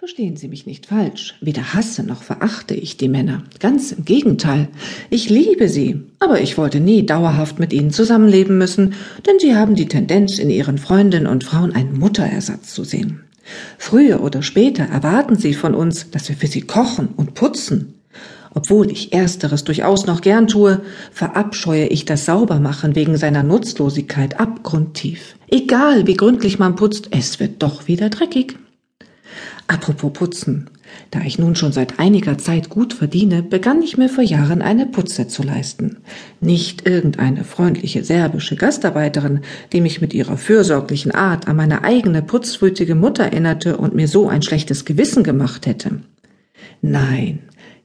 Verstehen 0.00 0.36
Sie 0.36 0.46
mich 0.46 0.64
nicht 0.64 0.86
falsch. 0.86 1.34
Weder 1.40 1.74
hasse 1.74 2.04
noch 2.04 2.22
verachte 2.22 2.72
ich 2.72 2.98
die 2.98 3.08
Männer. 3.08 3.42
Ganz 3.58 3.90
im 3.90 4.04
Gegenteil. 4.04 4.68
Ich 5.10 5.28
liebe 5.28 5.68
sie. 5.68 6.02
Aber 6.20 6.40
ich 6.40 6.56
wollte 6.56 6.78
nie 6.78 7.04
dauerhaft 7.04 7.58
mit 7.58 7.72
ihnen 7.72 7.90
zusammenleben 7.90 8.58
müssen, 8.58 8.94
denn 9.26 9.40
sie 9.40 9.56
haben 9.56 9.74
die 9.74 9.88
Tendenz, 9.88 10.38
in 10.38 10.50
ihren 10.50 10.78
Freundinnen 10.78 11.26
und 11.26 11.42
Frauen 11.42 11.72
einen 11.72 11.98
Mutterersatz 11.98 12.72
zu 12.74 12.84
sehen. 12.84 13.24
Früher 13.76 14.22
oder 14.22 14.42
später 14.42 14.84
erwarten 14.84 15.34
sie 15.34 15.52
von 15.52 15.74
uns, 15.74 16.12
dass 16.12 16.28
wir 16.28 16.36
für 16.36 16.46
sie 16.46 16.60
kochen 16.60 17.08
und 17.16 17.34
putzen. 17.34 17.94
Obwohl 18.54 18.92
ich 18.92 19.12
ersteres 19.12 19.64
durchaus 19.64 20.06
noch 20.06 20.20
gern 20.20 20.46
tue, 20.46 20.80
verabscheue 21.10 21.88
ich 21.88 22.04
das 22.04 22.24
Saubermachen 22.24 22.94
wegen 22.94 23.16
seiner 23.16 23.42
Nutzlosigkeit 23.42 24.38
abgrundtief. 24.38 25.34
Egal 25.48 26.06
wie 26.06 26.14
gründlich 26.14 26.60
man 26.60 26.76
putzt, 26.76 27.08
es 27.10 27.40
wird 27.40 27.64
doch 27.64 27.88
wieder 27.88 28.10
dreckig. 28.10 28.56
Apropos 29.68 30.14
Putzen. 30.14 30.70
Da 31.10 31.20
ich 31.20 31.38
nun 31.38 31.54
schon 31.54 31.72
seit 31.72 31.98
einiger 31.98 32.38
Zeit 32.38 32.70
gut 32.70 32.94
verdiene, 32.94 33.42
begann 33.42 33.82
ich 33.82 33.98
mir 33.98 34.08
vor 34.08 34.24
Jahren 34.24 34.62
eine 34.62 34.86
Putze 34.86 35.28
zu 35.28 35.42
leisten. 35.42 35.98
Nicht 36.40 36.88
irgendeine 36.88 37.44
freundliche 37.44 38.02
serbische 38.02 38.56
Gastarbeiterin, 38.56 39.40
die 39.74 39.82
mich 39.82 40.00
mit 40.00 40.14
ihrer 40.14 40.38
fürsorglichen 40.38 41.12
Art 41.12 41.48
an 41.48 41.56
meine 41.56 41.84
eigene 41.84 42.22
putzwütige 42.22 42.94
Mutter 42.94 43.24
erinnerte 43.24 43.76
und 43.76 43.94
mir 43.94 44.08
so 44.08 44.28
ein 44.28 44.40
schlechtes 44.40 44.86
Gewissen 44.86 45.22
gemacht 45.22 45.66
hätte. 45.66 46.00
Nein, 46.80 47.40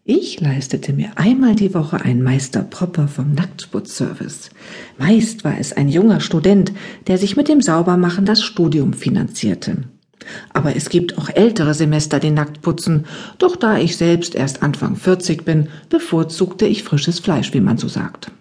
ich 0.06 0.40
leistete 0.40 0.94
mir 0.94 1.12
einmal 1.16 1.56
die 1.56 1.74
Woche 1.74 2.02
einen 2.02 2.24
Meister 2.24 2.62
Propper 2.62 3.10
vom 3.10 3.34
Nacktputzservice. 3.34 4.52
Meist 4.98 5.44
war 5.44 5.60
es 5.60 5.74
ein 5.74 5.90
junger 5.90 6.22
Student, 6.22 6.72
der 7.08 7.18
sich 7.18 7.36
mit 7.36 7.50
dem 7.50 7.62
Saubermachen 7.62 8.26
das 8.26 8.42
Studium 8.42 8.94
finanzierte. 8.94 9.84
Aber 10.52 10.76
es 10.76 10.90
gibt 10.90 11.18
auch 11.18 11.30
ältere 11.30 11.74
Semester, 11.74 12.20
die 12.20 12.32
nackt 12.32 12.62
putzen. 12.62 13.06
Doch 13.38 13.56
da 13.56 13.78
ich 13.78 13.98
selbst 13.98 14.36
erst 14.36 14.64
Anfang 14.64 14.96
40 14.96 15.46
bin, 15.46 15.70
bevorzugte 15.90 16.66
ich 16.66 16.84
frisches 16.84 17.20
Fleisch, 17.20 17.54
wie 17.54 17.62
man 17.62 17.78
so 17.78 17.88
sagt. 17.88 18.32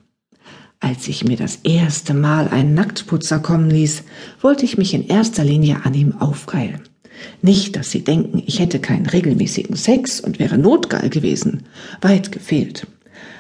Als 0.80 1.06
ich 1.06 1.24
mir 1.24 1.36
das 1.36 1.61
erste 1.62 2.12
Mal 2.12 2.48
einen 2.48 2.74
Nacktputzer 2.74 3.39
kommen 3.39 3.70
ließ, 3.70 4.02
wollte 4.41 4.64
ich 4.64 4.78
mich 4.78 4.94
in 4.94 5.06
erster 5.06 5.44
Linie 5.44 5.84
an 5.84 5.94
ihm 5.94 6.20
aufgeilen. 6.20 6.80
Nicht, 7.41 7.77
dass 7.77 7.91
Sie 7.91 8.02
denken, 8.02 8.42
ich 8.46 8.58
hätte 8.58 8.80
keinen 8.80 9.06
regelmäßigen 9.06 9.77
Sex 9.77 10.20
und 10.20 10.39
wäre 10.39 10.58
notgeil 10.58 11.08
gewesen. 11.08 11.64
Weit 12.00 12.33
gefehlt. 12.33 12.86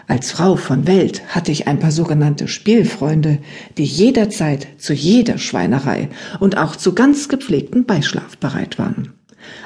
Als 0.08 0.32
Frau 0.32 0.56
von 0.56 0.86
Welt 0.86 1.22
hatte 1.28 1.52
ich 1.52 1.68
ein 1.68 1.78
paar 1.78 1.92
sogenannte 1.92 2.48
Spielfreunde, 2.48 3.38
die 3.78 3.84
jederzeit 3.84 4.66
zu 4.78 4.92
jeder 4.92 5.38
Schweinerei 5.38 6.08
und 6.40 6.58
auch 6.58 6.76
zu 6.76 6.94
ganz 6.94 7.28
gepflegten 7.28 7.84
Beischlaf 7.86 8.36
bereit 8.38 8.78
waren. 8.78 9.12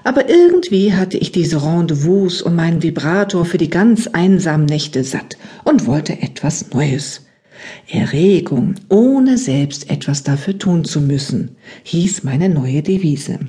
Aber 0.05 0.29
irgendwie 0.29 0.95
hatte 0.95 1.19
ich 1.19 1.33
diese 1.33 1.63
Rendezvous 1.63 2.43
und 2.43 2.55
meinen 2.55 2.83
Vibrator 2.83 3.45
für 3.45 3.59
die 3.59 3.71
ganz 3.71 4.07
einsamen 4.07 4.67
Nächte 4.67 5.05
satt 5.05 5.37
und 5.65 5.87
wollte 5.87 6.23
etwas 6.23 6.71
Neues. 6.71 7.23
Erregung, 7.89 8.75
ohne 8.89 9.39
selbst 9.39 9.91
etwas 9.91 10.23
dafür 10.23 10.59
tun 10.59 10.85
zu 10.85 11.01
müssen, 11.01 11.57
hieß 11.85 12.23
meine 12.23 12.49
neue 12.49 12.83
Devise 12.83 13.41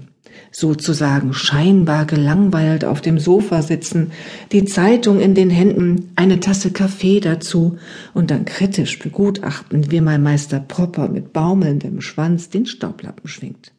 sozusagen 0.52 1.33
scheinbar 1.33 2.05
gelangweilt 2.05 2.85
auf 2.85 3.02
dem 3.02 3.19
Sofa 3.19 3.61
sitzen, 3.61 4.11
die 4.52 4.66
Zeitung 4.66 5.19
in 5.19 5.35
den 5.35 5.49
Händen, 5.49 6.11
eine 6.16 6.39
Tasse 6.39 6.71
Kaffee 6.71 7.19
dazu 7.19 7.77
und 8.13 8.31
dann 8.31 8.45
kritisch 8.45 8.99
begutachten, 8.99 9.91
wie 9.91 10.02
mein 10.02 10.23
Meister 10.23 10.59
Propper 10.59 11.09
mit 11.09 11.33
baumelndem 11.33 12.02
Schwanz 12.02 12.49
den 12.49 12.66
Staublappen 12.66 13.27
schwingt. 13.27 13.73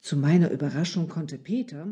Zu 0.00 0.16
meiner 0.16 0.50
Überraschung 0.50 1.08
konnte 1.08 1.38
Peter, 1.38 1.86